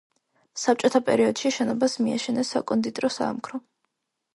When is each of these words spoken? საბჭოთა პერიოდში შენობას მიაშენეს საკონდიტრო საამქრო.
საბჭოთა 0.61 1.01
პერიოდში 1.11 1.53
შენობას 1.59 1.97
მიაშენეს 2.07 2.55
საკონდიტრო 2.59 3.17
საამქრო. 3.23 3.67